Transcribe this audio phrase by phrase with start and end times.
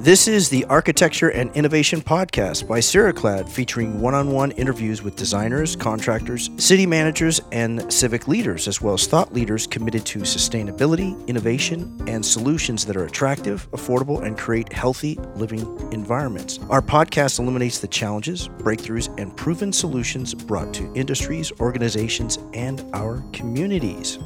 [0.00, 5.14] This is the Architecture and Innovation Podcast by Ceraclad, featuring one on one interviews with
[5.14, 11.14] designers, contractors, city managers, and civic leaders, as well as thought leaders committed to sustainability,
[11.26, 15.60] innovation, and solutions that are attractive, affordable, and create healthy living
[15.92, 16.58] environments.
[16.70, 23.22] Our podcast illuminates the challenges, breakthroughs, and proven solutions brought to industries, organizations, and our
[23.34, 24.18] communities.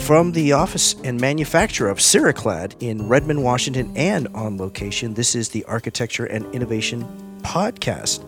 [0.00, 5.50] From the office and manufacturer of Ceraclad in Redmond, Washington, and on location, this is
[5.50, 7.04] the Architecture and Innovation
[7.42, 8.24] Podcast.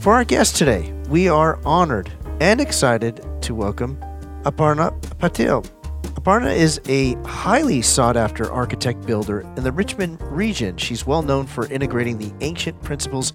[0.00, 3.96] For our guest today, we are honored and excited to welcome
[4.42, 5.68] Aparna Patil.
[6.14, 10.76] Aparna is a highly sought after architect builder in the Richmond region.
[10.76, 13.32] She's well known for integrating the ancient principles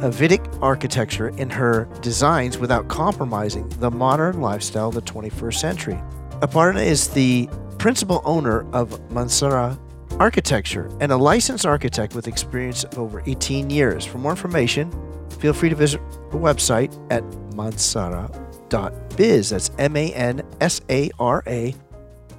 [0.00, 6.00] of Vedic architecture in her designs without compromising the modern lifestyle of the 21st century.
[6.40, 7.48] Aparna is the
[7.78, 9.78] principal owner of Mansara
[10.18, 14.04] Architecture and a licensed architect with experience of over 18 years.
[14.04, 14.92] For more information,
[15.38, 16.00] feel free to visit
[16.30, 19.50] the website at mansara.biz.
[19.50, 21.74] That's M A N S A R A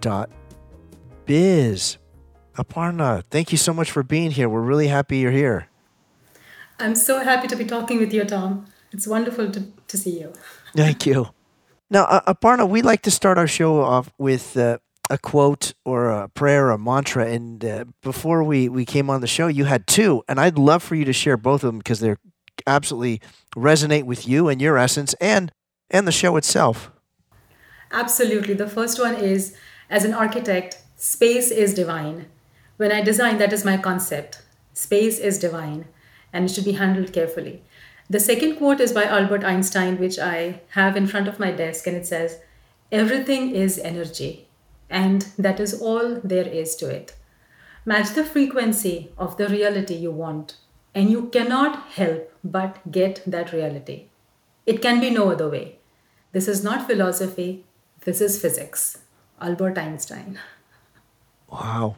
[0.01, 0.29] dot
[1.25, 1.97] biz.
[2.57, 4.47] Aparna, thank you so much for being here.
[4.47, 5.67] We're really happy you're here.
[6.79, 8.65] I'm so happy to be talking with you, Tom.
[8.91, 10.33] It's wonderful to, to see you.
[10.73, 11.34] Thank you.
[11.95, 14.79] Now, uh, Aparna, we like to start our show off with uh,
[15.09, 17.25] a quote or a prayer or a mantra.
[17.25, 20.21] And uh, before we, we came on the show, you had two.
[20.27, 22.17] And I'd love for you to share both of them because they're
[22.67, 23.21] absolutely
[23.55, 25.53] resonate with you and your essence and,
[25.89, 26.91] and the show itself.
[27.91, 28.55] Absolutely.
[28.55, 29.55] The first one is
[29.89, 32.25] as an architect, space is divine.
[32.75, 34.41] When I design, that is my concept.
[34.73, 35.85] Space is divine
[36.33, 37.63] and it should be handled carefully.
[38.09, 41.87] The second quote is by Albert Einstein, which I have in front of my desk,
[41.87, 42.39] and it says,
[42.91, 44.47] Everything is energy,
[44.89, 47.15] and that is all there is to it.
[47.83, 50.57] Match the frequency of the reality you want,
[50.93, 54.05] and you cannot help but get that reality.
[54.67, 55.79] It can be no other way.
[56.31, 57.65] This is not philosophy,
[58.01, 58.99] this is physics.
[59.41, 60.39] Albert Einstein.
[61.49, 61.95] Wow.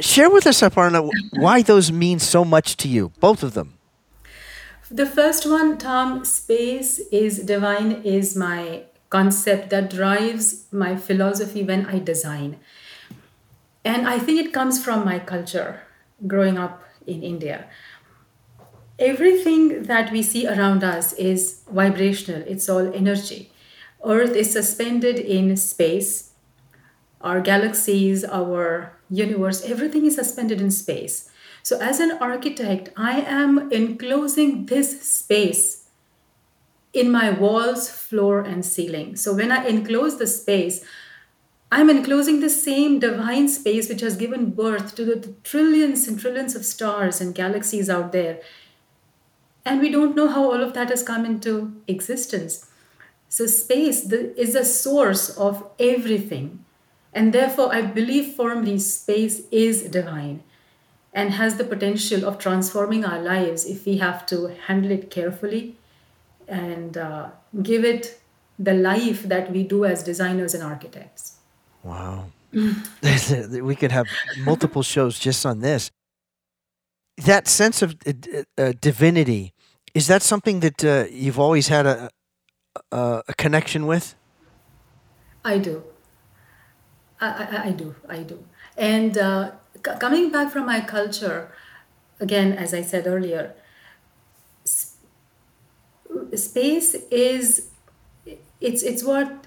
[0.00, 3.78] Share with us, Aparna, why those mean so much to you, both of them.
[4.92, 11.86] The first one, Tom, space is divine, is my concept that drives my philosophy when
[11.86, 12.58] I design.
[13.86, 15.80] And I think it comes from my culture
[16.26, 17.68] growing up in India.
[18.98, 23.50] Everything that we see around us is vibrational, it's all energy.
[24.04, 26.32] Earth is suspended in space.
[27.22, 31.30] Our galaxies, our universe, everything is suspended in space.
[31.62, 35.88] So, as an architect, I am enclosing this space
[36.92, 39.14] in my walls, floor, and ceiling.
[39.14, 40.84] So, when I enclose the space,
[41.70, 46.56] I'm enclosing the same divine space which has given birth to the, trillions and trillions
[46.56, 48.40] of stars and galaxies out there.
[49.64, 52.66] And we don't know how all of that has come into existence.
[53.28, 56.64] So, space is the source of everything.
[57.12, 60.42] And therefore, I believe firmly space is divine
[61.12, 65.76] and has the potential of transforming our lives if we have to handle it carefully
[66.48, 67.28] and uh,
[67.62, 68.20] give it
[68.58, 71.36] the life that we do as designers and architects.
[71.82, 72.26] Wow.
[72.52, 74.06] we could have
[74.38, 75.90] multiple shows just on this.
[77.18, 78.12] That sense of uh,
[78.56, 79.52] uh, divinity,
[79.94, 82.10] is that something that uh, you've always had a,
[82.90, 84.14] a, a, connection with?
[85.44, 85.82] I do.
[87.20, 87.94] I, I, I do.
[88.08, 88.44] I do.
[88.76, 89.18] And
[89.86, 91.52] uh, coming back from my culture,
[92.20, 93.54] again, as I said earlier,
[96.34, 97.68] space is
[98.60, 99.46] it's it's what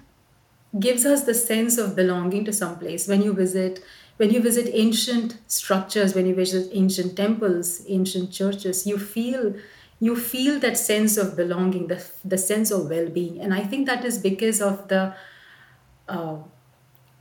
[0.80, 3.08] gives us the sense of belonging to some place.
[3.08, 3.84] When you visit
[4.18, 9.53] when you visit ancient structures when you visit ancient temples ancient churches you feel
[10.00, 13.41] you feel that sense of belonging the, the sense of well-being.
[13.41, 15.14] And i think that is because of the
[16.08, 16.38] uh,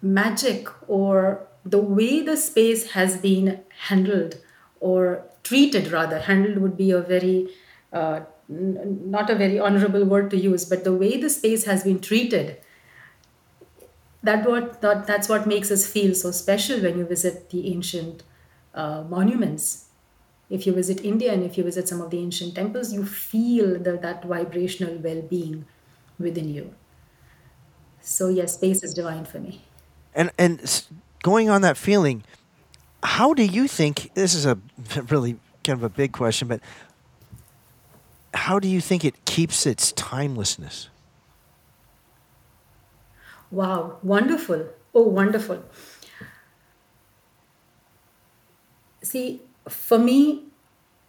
[0.02, 4.36] magic or the way the space has been handled
[4.80, 7.48] or treated rather handled would be a very
[7.92, 8.20] uh,
[8.50, 12.00] n- not a very honorable word to use but the way the space has been
[12.00, 12.56] treated
[14.22, 18.22] that what that, that's what makes us feel so special when you visit the ancient
[18.74, 19.88] uh, monuments.
[20.50, 23.78] If you visit india and if you visit some of the ancient temples you feel
[23.78, 25.64] the, that vibrational well-being
[26.18, 26.74] within you.
[28.00, 29.62] So yes space is divine for me.
[30.14, 30.60] And and
[31.24, 32.22] going on that feeling,
[33.02, 34.58] how do you think this is a
[35.08, 36.60] really kind of a big question, but
[38.34, 40.90] how do you think it keeps its timelessness?
[43.50, 44.66] Wow, wonderful.
[44.94, 45.64] Oh, wonderful.
[49.02, 50.42] See, for me,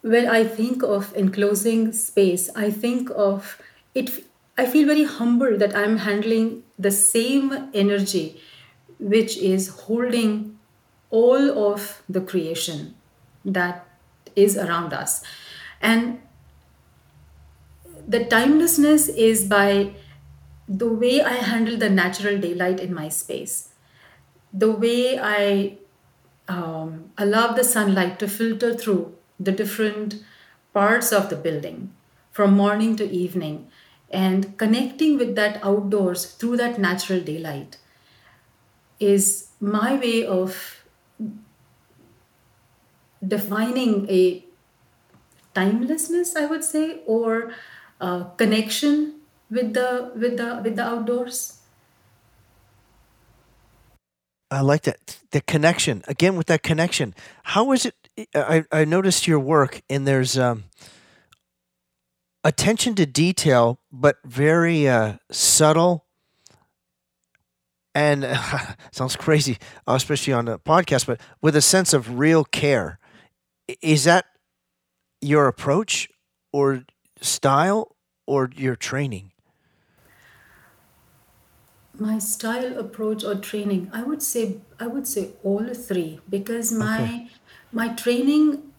[0.01, 3.61] when I think of enclosing space, I think of
[3.93, 4.23] it.
[4.57, 8.39] I feel very humble that I'm handling the same energy
[8.99, 10.57] which is holding
[11.09, 12.95] all of the creation
[13.43, 13.87] that
[14.35, 15.23] is around us.
[15.81, 16.21] And
[18.07, 19.93] the timelessness is by
[20.67, 23.69] the way I handle the natural daylight in my space,
[24.51, 25.77] the way I
[26.47, 30.23] um, allow the sunlight to filter through the different
[30.73, 31.93] parts of the building
[32.31, 33.67] from morning to evening
[34.09, 37.77] and connecting with that outdoors through that natural daylight
[38.99, 40.83] is my way of
[43.25, 44.43] defining a
[45.53, 47.51] timelessness i would say or
[48.37, 49.15] connection
[49.49, 51.55] with the with the with the outdoors
[54.51, 57.13] I like that the connection again with that connection.
[57.43, 57.95] How is it?
[58.33, 60.65] I, I noticed your work and there's um,
[62.43, 66.04] attention to detail, but very uh, subtle.
[67.95, 68.37] And uh,
[68.91, 69.57] sounds crazy,
[69.87, 72.99] especially on a podcast, but with a sense of real care.
[73.81, 74.25] Is that
[75.21, 76.07] your approach
[76.53, 76.83] or
[77.21, 77.95] style
[78.27, 79.31] or your training?
[81.99, 87.03] my style approach or training i would say i would say all three because my
[87.03, 87.27] okay.
[87.71, 88.71] my training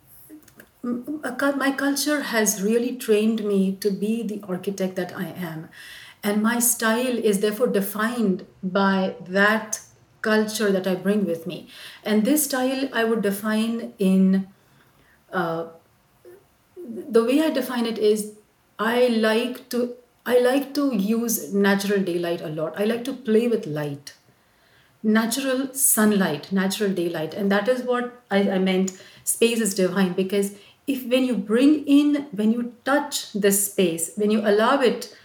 [0.83, 5.69] my culture has really trained me to be the architect that i am
[6.29, 9.81] and my style is therefore defined by that
[10.29, 11.59] culture that i bring with me
[12.05, 14.47] and this style i would define in
[15.33, 15.67] uh,
[17.19, 18.27] the way i define it is
[18.79, 19.85] i like to
[20.27, 22.79] I like to use natural daylight a lot.
[22.79, 24.15] I like to play with light,
[25.01, 27.33] natural sunlight, natural daylight.
[27.33, 28.91] And that is what I, I meant
[29.23, 30.57] space is divine because
[30.89, 35.17] if when you bring in, when you touch this space, when you allow it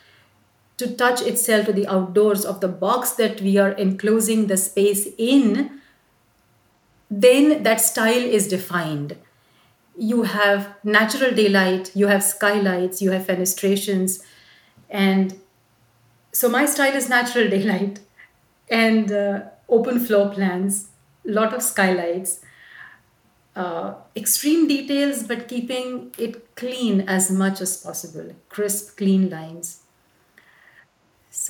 [0.82, 5.08] to touch itself to the outdoors of the box that we are enclosing the space
[5.18, 5.80] in,
[7.10, 9.16] then that style is defined.
[9.96, 14.24] You have natural daylight, you have skylights, you have fenestrations,
[14.90, 15.40] and
[16.32, 18.00] so my style is natural daylight
[18.70, 20.88] and uh, open floor plans,
[21.24, 22.40] lot of skylights,
[23.56, 29.82] uh, extreme details, but keeping it clean as much as possible, crisp, clean lines.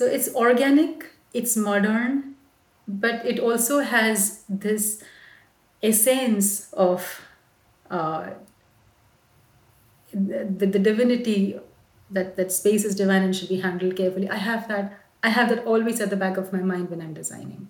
[0.02, 2.34] So it's organic, it's modern,
[2.88, 5.00] but it also has this
[5.80, 7.20] essence of
[7.88, 8.30] uh,
[10.12, 11.60] the, the divinity
[12.10, 14.28] that that space is divine and should be handled carefully.
[14.28, 17.14] I have that i have that always at the back of my mind when i'm
[17.14, 17.68] designing.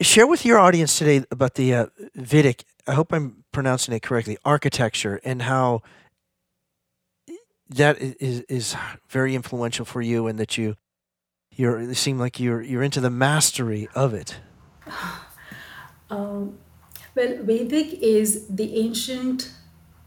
[0.00, 4.38] Share with your audience today about the uh, Vedic i hope i'm pronouncing it correctly
[4.44, 5.82] architecture and how
[7.68, 8.76] that is is
[9.08, 10.76] very influential for you and that you
[11.56, 14.38] you're it seem like you're you're into the mastery of it
[16.10, 16.58] um,
[17.14, 19.52] well vedic is the ancient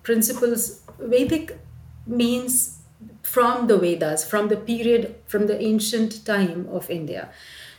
[0.04, 1.58] principles vedic
[2.06, 2.78] means
[3.22, 7.30] from the Vedas, from the period, from the ancient time of India.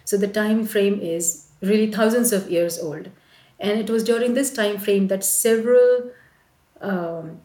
[0.05, 3.09] So the time frame is really thousands of years old.
[3.59, 6.11] And it was during this time frame that several
[6.81, 7.41] um,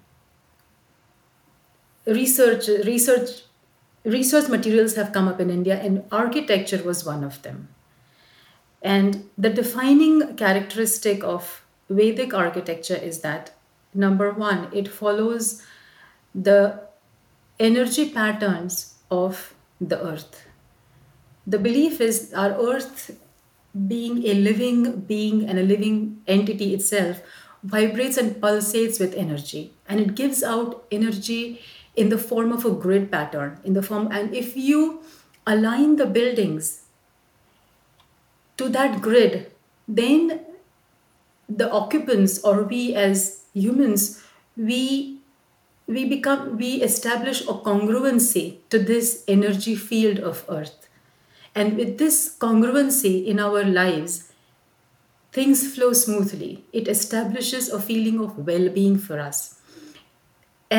[2.06, 3.44] research, research,
[4.04, 7.70] research materials have come up in India, and architecture was one of them.
[8.82, 13.52] And the defining characteristic of Vedic architecture is that
[13.94, 15.64] number one, it follows
[16.34, 16.82] the
[17.60, 20.48] energy patterns of the earth.
[21.46, 23.12] The belief is our earth
[23.88, 27.22] being a living being and a living entity itself
[27.64, 31.60] vibrates and pulsates with energy and it gives out energy
[31.96, 35.02] in the form of a grid pattern in the form and if you
[35.46, 36.84] align the buildings
[38.58, 39.52] to that grid
[39.88, 40.40] then
[41.50, 44.24] the occupants or we as humans
[44.56, 45.20] we
[45.88, 50.88] we become we establish a congruency to this energy field of earth.
[51.54, 54.32] And with this congruency in our lives
[55.32, 56.64] things flow smoothly.
[56.72, 59.60] It establishes a feeling of well-being for us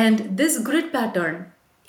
[0.03, 1.37] and this grid pattern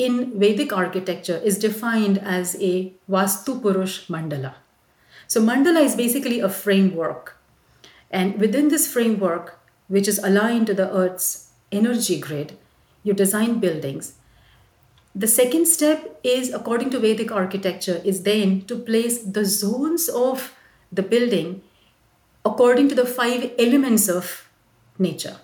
[0.07, 2.75] in vedic architecture is defined as a
[3.17, 4.53] vastu purush mandala
[5.35, 7.33] so mandala is basically a framework
[8.21, 9.51] and within this framework
[9.97, 11.33] which is aligned to the earth's
[11.81, 12.57] energy grid
[13.07, 14.15] you design buildings.
[15.15, 20.53] The second step is, according to Vedic architecture, is then to place the zones of
[20.93, 21.63] the building
[22.45, 24.49] according to the five elements of
[24.99, 25.37] nature.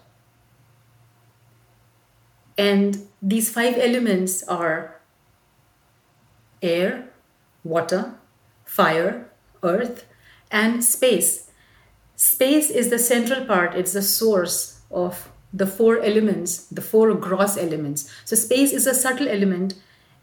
[2.57, 5.01] And these five elements are
[6.61, 7.09] air,
[7.65, 8.15] water,
[8.65, 9.31] fire,
[9.63, 10.07] earth,
[10.51, 11.51] and space.
[12.17, 17.57] Space is the central part, it's the source of the four elements, the four gross
[17.57, 18.11] elements.
[18.25, 19.75] So, space is a subtle element,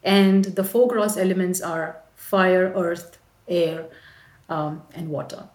[0.04, 3.18] and the four gross elements are fire, earth,
[3.48, 3.90] air,
[4.50, 5.50] um, and water.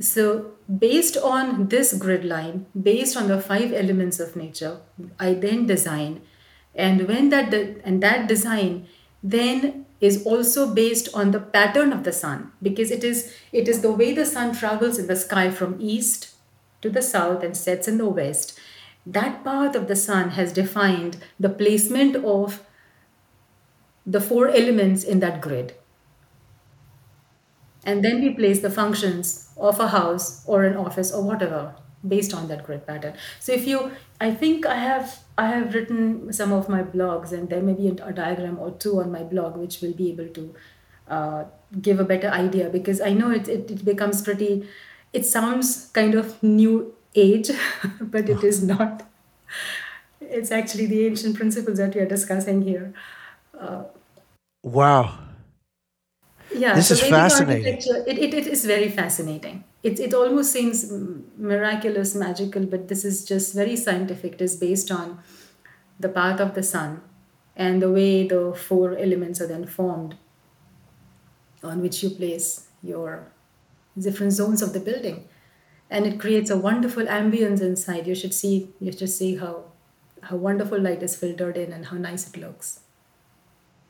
[0.00, 4.80] So, based on this grid line, based on the five elements of nature,
[5.18, 6.22] I then design,
[6.74, 8.86] and when that de- and that design
[9.22, 13.80] then is also based on the pattern of the sun because it is it is
[13.80, 16.34] the way the sun travels in the sky from east
[16.82, 18.58] to the south and sets in the west.
[19.06, 22.62] That path of the sun has defined the placement of
[24.04, 25.74] the four elements in that grid
[27.84, 31.74] and then we place the functions of a house or an office or whatever
[32.06, 33.14] based on that grid pattern.
[33.40, 37.48] So if you i think i have i have written some of my blogs and
[37.48, 40.54] there may be a, diagram or two on my blog which will be able to
[41.08, 41.44] uh,
[41.82, 44.68] give a better idea because i know it, it, it becomes pretty
[45.12, 47.50] it sounds kind of new age
[48.00, 49.08] but it is not.
[50.20, 52.92] It's actually the ancient principles that we are discussing here.
[53.58, 53.84] Uh,
[54.62, 55.18] wow
[56.54, 57.76] yeah this so is Vedic fascinating.
[58.06, 59.64] it, it, it is very fascinating.
[59.82, 60.90] It, it almost seems
[61.36, 64.34] miraculous magical but this is just very scientific.
[64.34, 65.18] It is based on
[65.98, 67.02] the path of the sun
[67.56, 70.16] and the way the four elements are then formed
[71.62, 73.32] on which you place your
[73.98, 75.28] different zones of the building.
[75.90, 78.06] And it creates a wonderful ambience inside.
[78.06, 79.64] You should see you should see how
[80.22, 82.80] how wonderful light is filtered in and how nice it looks.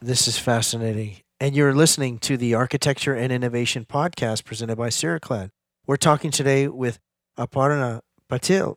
[0.00, 5.50] This is fascinating and you're listening to the Architecture and Innovation podcast presented by Ceraclad.
[5.86, 6.98] We're talking today with
[7.38, 8.00] Aparna
[8.30, 8.76] Patil,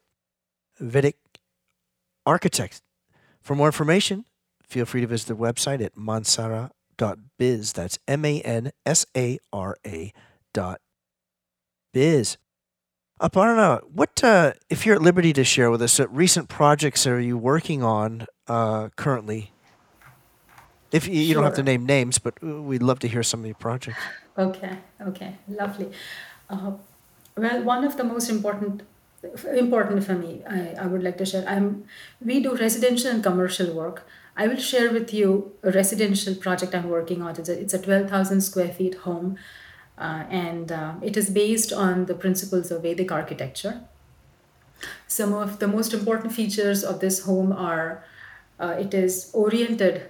[0.80, 1.18] Vedic
[2.26, 2.82] architect.
[3.42, 4.26] For more information,
[4.64, 7.74] feel free to visit the website at mansara.biz.
[7.74, 10.12] That's M A N S A R A
[10.54, 10.82] dot
[11.94, 12.38] biz.
[13.22, 17.20] Aparna, what, uh, if you're at liberty to share with us, uh, recent projects are
[17.20, 19.52] you working on uh, currently
[20.92, 23.46] if you, you don't have to name names, but we'd love to hear some of
[23.46, 24.00] your projects.
[24.38, 25.92] Okay, okay, lovely.
[26.50, 26.74] Uh,
[27.36, 28.84] well, one of the most important
[29.52, 31.44] important for me, I, I would like to share.
[31.48, 31.86] I'm
[32.24, 34.08] we do residential and commercial work.
[34.36, 37.32] I will share with you a residential project I'm working on.
[37.32, 39.38] It's a, it's a 12,000 square feet home,
[39.98, 43.82] uh, and uh, it is based on the principles of Vedic architecture.
[45.08, 48.04] Some of the most important features of this home are
[48.60, 50.10] uh, it is oriented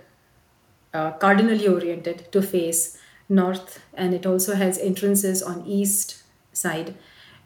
[0.93, 2.97] uh, cardinally oriented to face
[3.29, 6.95] north and it also has entrances on east side.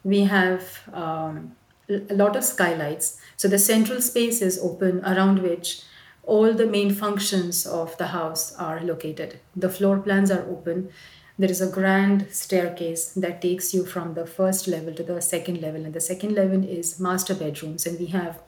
[0.04, 1.56] We have um,
[1.88, 3.20] a lot of skylights.
[3.36, 5.82] So the central space is open around which
[6.24, 9.40] all the main functions of the house are located.
[9.56, 10.90] The floor plans are open.
[11.38, 15.60] There is a grand staircase that takes you from the first level to the second
[15.60, 18.40] level and the second level is master bedrooms and we have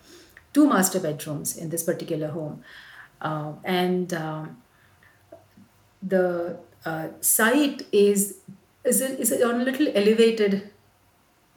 [0.52, 2.62] two master bedrooms in this particular home.
[3.20, 4.56] Uh, and um,
[6.06, 8.38] the uh, site is
[8.84, 10.70] is, a, is on a little elevated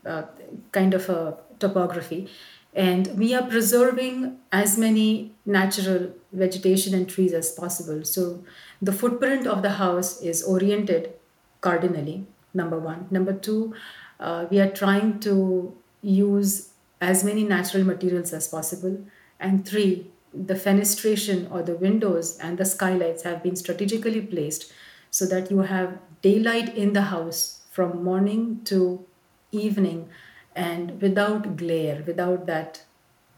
[0.06, 0.24] uh,
[0.72, 2.30] kind of a topography.
[2.74, 8.06] And we are preserving as many natural vegetation and trees as possible.
[8.06, 8.44] So
[8.82, 11.13] the footprint of the house is oriented
[11.62, 13.08] cardinally number one.
[13.12, 13.74] Number two
[14.20, 16.70] uh, we are trying to use
[17.01, 19.04] as many natural materials as possible.
[19.39, 20.08] And three
[20.46, 24.72] the fenestration or the windows and the skylights have been strategically placed
[25.10, 29.06] so that you have daylight in the house from morning to
[29.51, 30.10] evening
[30.56, 32.84] and without glare without that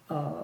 [0.10, 0.44] uh,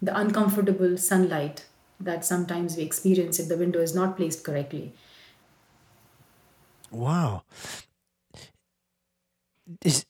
[0.00, 1.64] the uncomfortable sunlight
[2.00, 4.92] that sometimes we experience if the window is not placed correctly.
[6.90, 7.44] Wow.
[9.84, 10.04] Is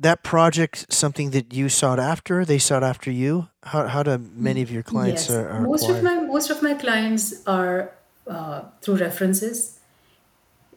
[0.00, 2.44] that project something that you sought after?
[2.44, 3.48] They sought after you.
[3.64, 5.36] How how do many of your clients yes.
[5.36, 5.98] are, are most acquired?
[5.98, 7.92] of my most of my clients are
[8.26, 9.80] uh, through references,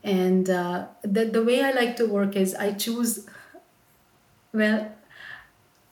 [0.03, 3.27] and uh, the the way I like to work is I choose.
[4.53, 4.91] Well,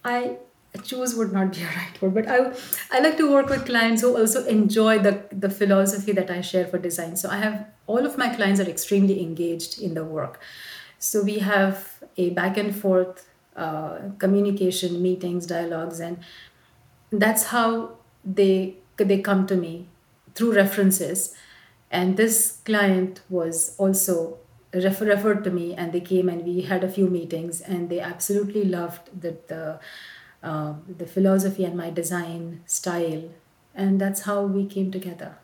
[0.03, 0.37] I
[0.83, 2.53] choose would not be a right word, but I
[2.91, 6.65] I like to work with clients who also enjoy the the philosophy that I share
[6.65, 7.15] for design.
[7.15, 10.41] So I have all of my clients are extremely engaged in the work.
[10.99, 16.19] So we have a back and forth uh, communication, meetings, dialogues, and
[17.11, 19.87] that's how they they come to me
[20.35, 21.35] through references.
[21.91, 24.37] And this client was also
[24.73, 27.99] refer, referred to me, and they came and we had a few meetings, and they
[27.99, 29.79] absolutely loved the the
[30.43, 33.23] uh, the philosophy and my design style.
[33.75, 35.37] And that's how we came together.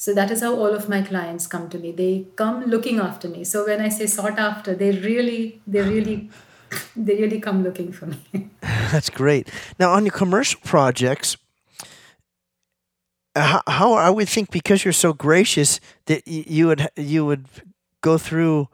[0.00, 1.92] So that is how all of my clients come to me.
[1.92, 3.44] They come looking after me.
[3.44, 6.30] So when I say sought after, they really, they really,
[6.96, 8.48] they really come looking for me.
[8.62, 9.50] That's great.
[9.78, 11.36] Now, on your commercial projects,
[13.36, 17.44] how, how I would think because you're so gracious that you would you would
[18.00, 18.68] go through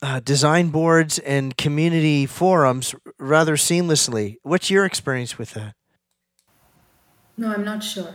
[0.00, 4.36] uh, design boards and community forums rather seamlessly.
[4.44, 5.74] What's your experience with that?
[7.36, 8.14] No, I'm not sure.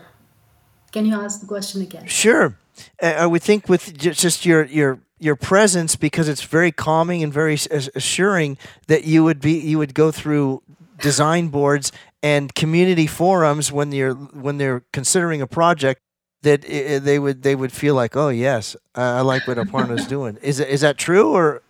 [0.97, 2.07] Can you ask the question again?
[2.07, 2.57] Sure.
[2.99, 7.53] I would think with just your your your presence because it's very calming and very
[7.53, 10.63] assuring that you would be you would go through
[10.99, 11.91] design boards
[12.23, 16.01] and community forums when you're when they're considering a project
[16.41, 20.59] that they would they would feel like oh yes I like what Aparna's doing is
[20.59, 21.61] is that true or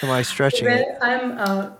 [0.00, 0.98] am I stretching well, it?
[1.02, 1.70] I'm uh,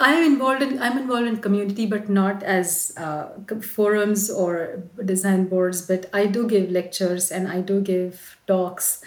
[0.00, 3.28] I'm involved in I'm involved in community, but not as uh,
[3.60, 5.82] forums or design boards.
[5.82, 9.02] But I do give lectures and I do give talks.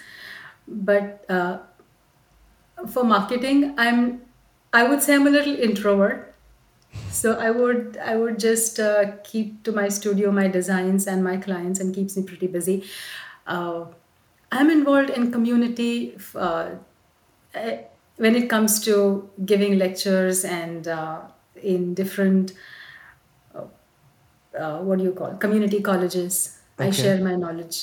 [0.68, 1.58] But uh,
[2.88, 4.22] for marketing, I'm
[4.72, 6.34] I would say I'm a little introvert.
[7.10, 11.36] So I would I would just uh, keep to my studio, my designs, and my
[11.36, 12.84] clients, and keeps me pretty busy.
[13.46, 13.86] Uh,
[14.52, 16.16] I'm involved in community.
[16.34, 16.70] Uh,
[18.20, 18.94] when it comes to
[19.46, 21.22] giving lectures and uh,
[21.62, 22.52] in different
[23.54, 23.64] uh,
[24.58, 26.88] uh, what do you call community colleges okay.
[26.88, 27.78] i share my knowledge.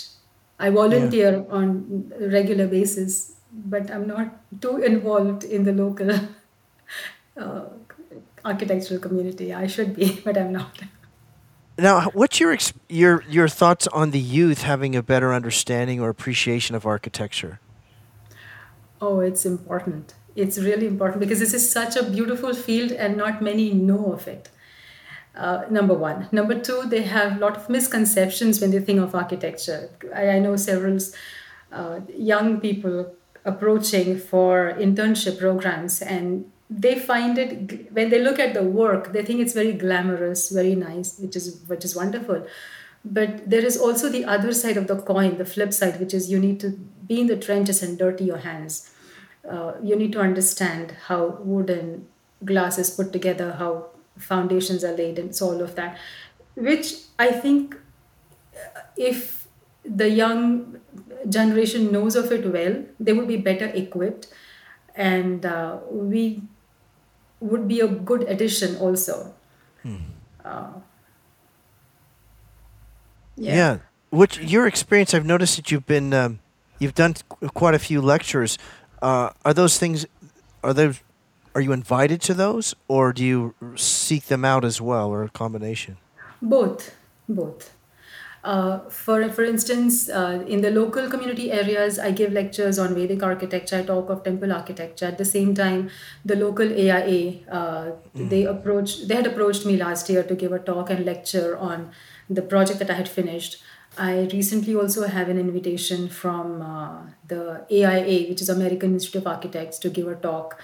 [0.60, 1.56] I volunteer yeah.
[1.58, 3.34] on a regular basis
[3.74, 6.12] but i'm not too involved in the local
[7.38, 7.66] uh,
[8.46, 9.54] architectural community.
[9.54, 10.82] I should be but i'm not.
[11.78, 12.58] Now what's your
[12.90, 17.60] your your thoughts on the youth having a better understanding or appreciation of architecture?
[19.02, 23.42] Oh it's important it's really important because this is such a beautiful field and not
[23.42, 24.50] many know of it.
[25.36, 26.28] Uh, number one.
[26.32, 29.90] Number two, they have a lot of misconceptions when they think of architecture.
[30.16, 30.98] I, I know several
[31.72, 33.14] uh, young people
[33.46, 39.24] approaching for internship programs and they find it when they look at the work they
[39.24, 42.46] think it's very glamorous very nice which is which is wonderful
[43.06, 46.30] but there is also the other side of the coin the flip side which is
[46.30, 46.72] you need to
[47.08, 48.92] be in the trenches and dirty your hands
[49.50, 52.08] uh, you need to understand how wood and
[52.44, 55.98] glass is put together, how foundations are laid, and so all of that.
[56.56, 57.76] Which I think,
[58.56, 59.48] uh, if
[59.84, 60.80] the young
[61.30, 64.28] generation knows of it well, they will be better equipped,
[64.96, 66.42] and uh, we
[67.40, 69.34] would be a good addition also.
[69.84, 69.96] Hmm.
[70.44, 70.70] Uh,
[73.36, 73.56] yeah.
[73.56, 73.78] yeah.
[74.10, 75.14] Which your experience?
[75.14, 76.40] I've noticed that you've been um,
[76.80, 77.16] you've done
[77.54, 78.58] quite a few lectures
[79.02, 80.06] uh, are those things?
[80.64, 81.02] Are those?
[81.56, 85.30] Are you invited to those, or do you seek them out as well, or a
[85.30, 85.98] combination?
[86.42, 86.96] Both,
[87.28, 87.74] both.
[88.44, 93.24] Uh, for for instance, uh, in the local community areas, I give lectures on Vedic
[93.24, 93.78] architecture.
[93.78, 95.06] I talk of temple architecture.
[95.06, 95.90] At the same time,
[96.24, 98.30] the local AIA uh, mm.
[98.30, 99.08] they approached.
[99.08, 101.92] They had approached me last year to give a talk and lecture on
[102.30, 103.58] the project that I had finished.
[103.98, 109.28] I recently also have an invitation from uh, the AIA, which is American Institute of
[109.28, 110.60] Architects, to give a talk.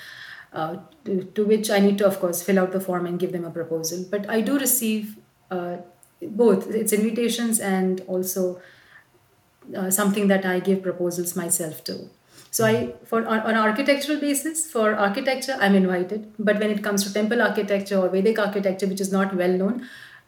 [0.54, 3.32] Uh, to, to, which I need to, of course, fill out the form and give
[3.32, 4.06] them a proposal.
[4.10, 5.18] But I do receive
[5.50, 5.78] uh,
[6.22, 8.62] both its invitations and also
[9.76, 12.10] uh, something that I give proposals myself to.
[12.52, 16.32] So I, for on, on architectural basis, for architecture, I'm invited.
[16.38, 19.88] But when it comes to temple architecture or Vedic architecture, which is not well known,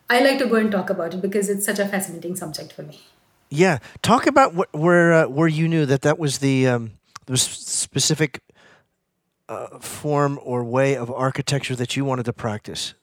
[0.09, 2.83] I like to go and talk about it because it's such a fascinating subject for
[2.83, 3.01] me.
[3.49, 6.91] Yeah, talk about wh- where uh, where you knew that that was the um,
[7.25, 8.41] the specific
[9.49, 12.93] uh, form or way of architecture that you wanted to practice.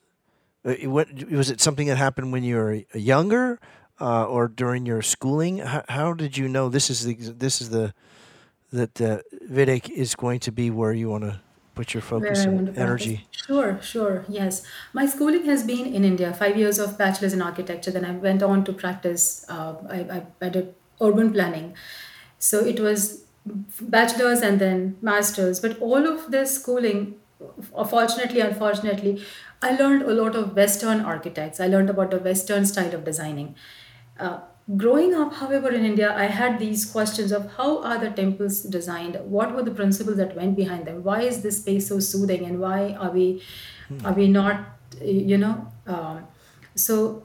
[0.65, 3.59] Uh, what, was it something that happened when you were younger,
[3.99, 5.59] uh, or during your schooling?
[5.59, 7.93] How, how, did you know this is the this is the
[8.71, 11.39] that uh, Vedic is going to be where you want to
[11.75, 13.27] put your focus and energy?
[13.31, 14.25] Sure, sure.
[14.27, 14.65] Yes.
[14.93, 17.91] My schooling has been in India, five years of bachelor's in architecture.
[17.91, 21.75] Then I went on to practice, uh, I, I, I did urban planning.
[22.39, 23.23] So it was
[23.81, 25.59] bachelor's and then master's.
[25.59, 27.15] But all of this schooling,
[27.73, 29.23] fortunately, unfortunately,
[29.61, 31.59] I learned a lot of Western architects.
[31.59, 33.55] I learned about the Western style of designing.
[34.19, 34.41] Uh,
[34.77, 39.17] growing up however in india i had these questions of how are the temples designed
[39.25, 42.59] what were the principles that went behind them why is this space so soothing and
[42.59, 43.41] why are we
[43.89, 44.05] hmm.
[44.05, 44.65] are we not
[45.01, 46.25] you know um,
[46.75, 47.23] so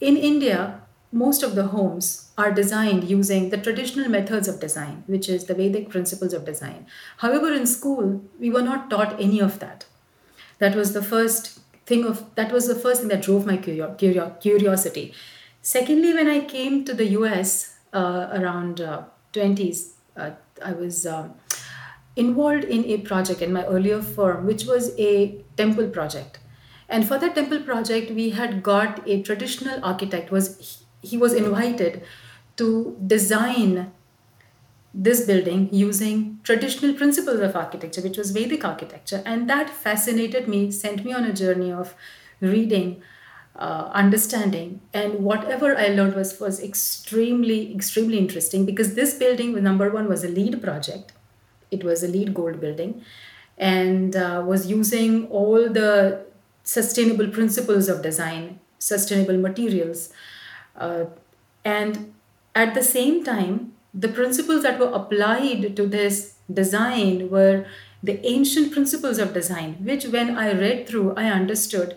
[0.00, 5.28] in india most of the homes are designed using the traditional methods of design which
[5.28, 6.86] is the vedic principles of design
[7.18, 9.86] however in school we were not taught any of that
[10.58, 13.94] That was the first thing of that was the first thing that drove my curio-
[13.94, 15.12] curio- curiosity.
[15.64, 21.36] Secondly, when I came to the US uh, around uh, 20s, uh, I was um,
[22.16, 26.38] involved in a project in my earlier firm, which was a temple project.
[26.86, 30.30] And for that temple project, we had got a traditional architect.
[30.30, 32.02] Was he was invited
[32.56, 33.90] to design
[34.92, 39.22] this building using traditional principles of architecture, which was Vedic architecture.
[39.24, 41.94] And that fascinated me, sent me on a journey of
[42.40, 43.02] reading,
[43.56, 44.80] uh, understanding.
[44.92, 50.24] And whatever I learned was, was extremely, extremely interesting because this building, number one, was
[50.24, 51.12] a LEED project.
[51.70, 53.02] It was a LEED gold building
[53.56, 56.24] and uh, was using all the
[56.64, 60.12] sustainable principles of design, sustainable materials.
[60.76, 61.04] Uh,
[61.64, 62.12] and
[62.54, 67.64] at the same time, the principles that were applied to this design were
[68.02, 71.96] the ancient principles of design, which when I read through, I understood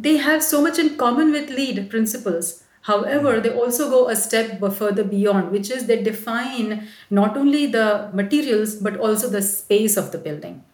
[0.00, 2.64] they have so much in common with LEED principles.
[2.82, 8.10] However, they also go a step further beyond, which is they define not only the
[8.12, 10.64] materials but also the space of the building.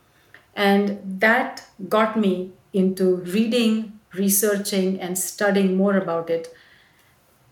[0.54, 6.54] And that got me into reading, researching, and studying more about it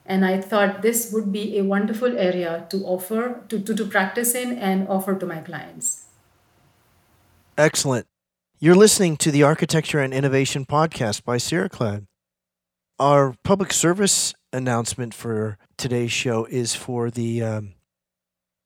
[0.06, 4.34] and I thought this would be a wonderful area to offer, to, to, to practice
[4.34, 6.04] in and offer to my clients.
[7.56, 8.06] Excellent.
[8.60, 12.06] You're listening to the Architecture and Innovation Podcast by Ceraclad.
[13.00, 17.74] Our public service announcement for today's show is for the um,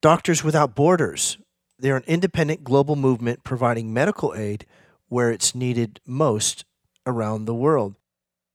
[0.02, 1.38] Doctors Without Borders.
[1.78, 4.66] They're an independent global movement providing medical aid
[5.08, 6.66] where it's needed most
[7.06, 7.94] around the world.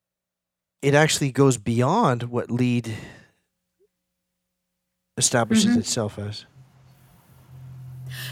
[0.82, 2.94] it actually goes beyond what LEED
[5.16, 5.80] establishes mm-hmm.
[5.80, 6.46] itself as.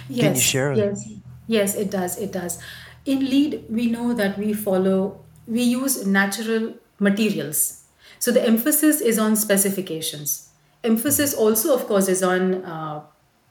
[0.09, 0.73] Yes, Can you share?
[0.75, 1.21] Yes, that?
[1.47, 2.19] yes, it does.
[2.19, 2.63] It does.
[3.07, 7.81] In LEED, we know that we follow we use natural materials
[8.21, 10.51] so the emphasis is on specifications.
[10.85, 13.01] Emphasis also, of course, is on uh,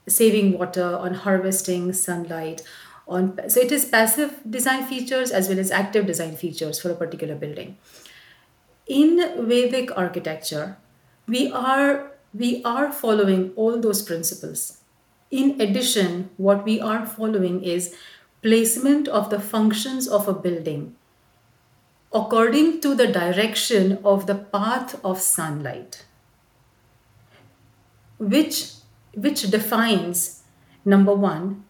[0.08, 2.62] saving water, on harvesting sunlight.
[3.08, 6.96] On so it is passive design features as well as active design features for a
[6.96, 7.78] particular building.
[8.90, 10.78] In Vedic architecture,
[11.28, 14.80] we are we are following all those principles.
[15.30, 17.96] In addition, what we are following is
[18.42, 20.96] placement of the functions of a building
[22.12, 26.06] according to the direction of the path of sunlight
[28.18, 28.74] which
[29.14, 30.44] which defines
[30.86, 31.64] number 1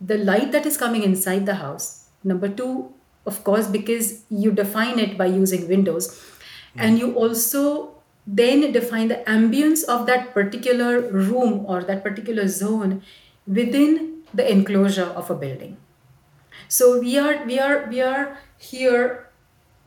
[0.00, 2.92] the light that is coming inside the house number 2
[3.26, 6.08] of course because you define it by using windows
[6.76, 7.94] and you also
[8.26, 13.02] then define the ambience of that particular room or that particular zone
[13.46, 15.76] within the enclosure of a building.
[16.68, 19.28] So we are we are we are here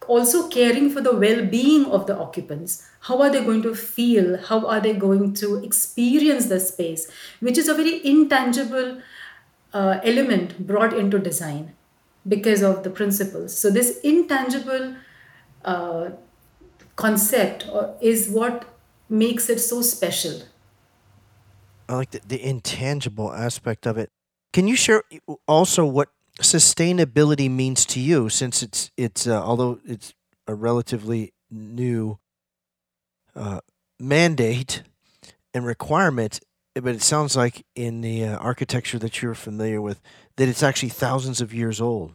[0.08, 2.88] also caring for the well-being of the occupants.
[3.02, 4.38] How are they going to feel?
[4.38, 7.10] How are they going to experience the space?
[7.40, 9.02] Which is a very intangible
[9.74, 11.74] uh, element brought into design
[12.28, 13.58] because of the principles.
[13.58, 14.96] So this intangible
[15.66, 16.12] uh,
[16.98, 17.66] concept
[18.02, 18.66] is what
[19.08, 20.42] makes it so special?
[21.88, 24.10] I like the, the intangible aspect of it.
[24.52, 25.04] Can you share
[25.48, 26.10] also what
[26.42, 30.14] sustainability means to you since it's it's uh, although it's
[30.48, 32.20] a relatively new
[33.36, 33.60] uh,
[34.00, 34.84] mandate
[35.54, 36.40] and requirement
[36.76, 40.00] but it sounds like in the uh, architecture that you're familiar with
[40.36, 42.14] that it's actually thousands of years old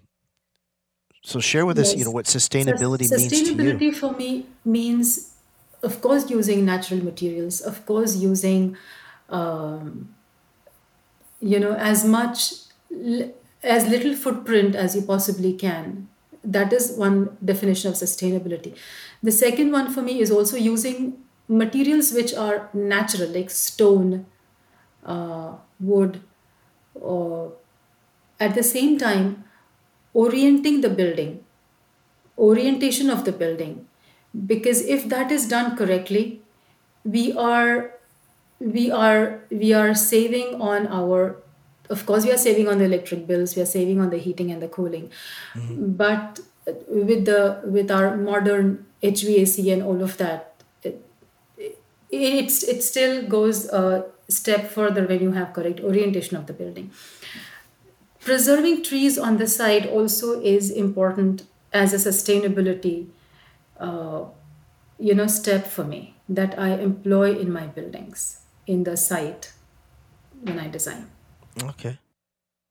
[1.22, 1.88] so share with yes.
[1.88, 5.34] us you know what sustainability, sustainability means to you sustainability for me means
[5.82, 8.76] of course using natural materials of course using
[9.28, 10.14] um,
[11.40, 12.52] you know as much
[13.62, 16.08] as little footprint as you possibly can.
[16.44, 18.76] That is one definition of sustainability.
[19.22, 24.26] The second one for me is also using materials which are natural, like stone,
[25.04, 26.20] uh, wood,
[26.94, 27.52] or
[28.40, 29.44] at the same time,
[30.14, 31.44] orienting the building,
[32.38, 33.86] orientation of the building.
[34.46, 36.42] Because if that is done correctly,
[37.04, 37.94] we are
[38.58, 41.36] we are we are saving on our
[41.90, 44.50] of course we are saving on the electric bills we are saving on the heating
[44.50, 45.10] and the cooling.
[45.54, 45.92] Mm-hmm.
[45.92, 46.40] But
[46.88, 51.04] with the with our modern hvac and all of that it,
[52.10, 56.90] it's it still goes a step further when you have correct orientation of the building
[58.24, 63.08] preserving trees on the side also is important as a sustainability
[63.80, 64.24] uh,
[64.98, 69.52] you know step for me that i employ in my buildings in the site
[70.42, 71.08] when i design
[71.64, 71.98] Okay.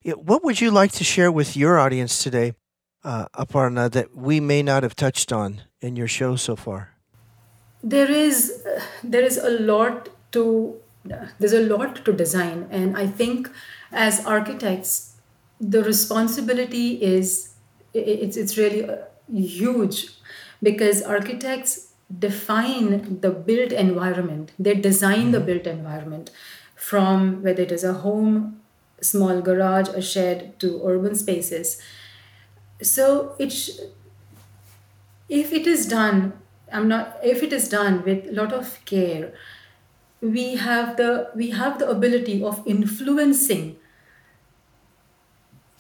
[0.04, 2.56] Yeah, what would you like to share with your audience today,
[3.04, 6.92] uh, Aparna, that we may not have touched on in your show so far?
[7.84, 10.76] there is uh, there is a lot to
[11.40, 13.50] there's a lot to design and i think
[13.92, 15.11] as architects
[15.62, 17.54] the responsibility is
[17.94, 18.98] it's it's really uh,
[19.32, 20.08] huge
[20.64, 24.52] because architects define the built environment.
[24.60, 26.32] They design the built environment
[26.76, 28.62] from whether it is a home
[29.02, 31.82] small garage a shed to urban spaces.
[32.82, 33.80] So it sh-
[35.30, 36.34] if it is done
[36.72, 39.32] i'm not if it is done with a lot of care
[40.22, 43.76] we have the we have the ability of influencing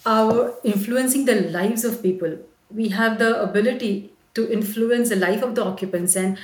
[0.06, 2.38] our influencing the lives of people
[2.74, 6.38] we have the ability to influence the life of the occupants and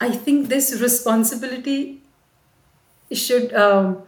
[0.00, 2.00] i think this responsibility
[3.12, 4.02] should um,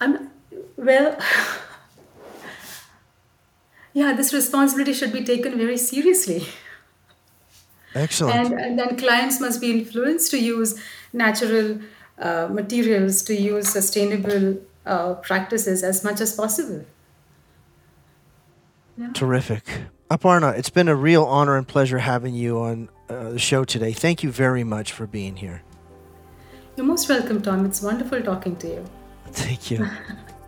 [0.00, 0.30] I'm,
[0.76, 1.16] well
[3.92, 6.46] yeah this responsibility should be taken very seriously
[7.94, 8.34] Excellent.
[8.34, 10.80] and, and then clients must be influenced to use
[11.12, 11.78] natural
[12.18, 16.84] uh, materials to use sustainable uh, practices as much as possible
[19.14, 19.64] Terrific.
[20.10, 23.92] Aparna, it's been a real honor and pleasure having you on uh, the show today.
[23.92, 25.62] Thank you very much for being here.
[26.76, 28.84] you're most welcome tom it's wonderful talking to you
[29.32, 29.88] Thank you.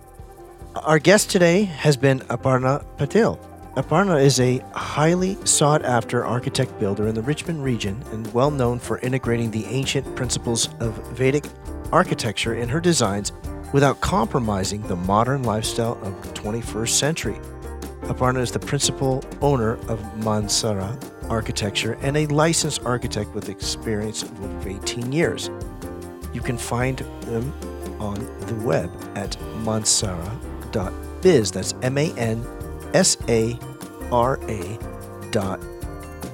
[0.77, 3.39] Our guest today has been Aparna Patel.
[3.77, 8.79] Aparna is a highly sought after architect builder in the Richmond region and well known
[8.79, 11.45] for integrating the ancient principles of Vedic
[11.93, 13.33] architecture in her designs
[13.73, 17.39] without compromising the modern lifestyle of the 21st century.
[18.03, 20.97] Aparna is the principal owner of Mansara
[21.31, 25.51] Architecture and a licensed architect with experience of over 18 years.
[26.33, 27.53] You can find them
[27.99, 28.15] on
[28.47, 31.51] the web at mansara.biz.
[31.51, 32.47] That's M A N
[32.93, 33.59] S A
[34.13, 34.79] R A
[35.31, 35.61] dot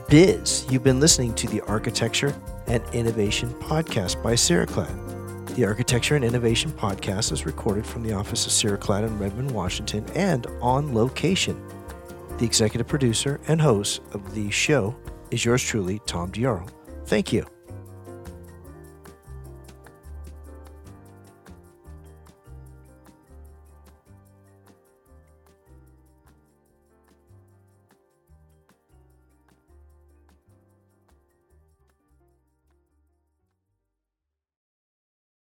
[0.08, 0.66] biz.
[0.68, 2.34] You've been listening to the Architecture
[2.66, 5.09] and Innovation Podcast by Ceraclad.
[5.54, 10.06] The Architecture and Innovation Podcast is recorded from the office of Ceraclad in Redmond, Washington,
[10.14, 11.60] and on location.
[12.38, 14.94] The executive producer and host of the show
[15.30, 16.68] is yours truly, Tom Dioro.
[17.04, 17.44] Thank you.